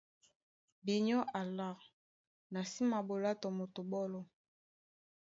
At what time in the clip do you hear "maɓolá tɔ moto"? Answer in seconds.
2.91-3.81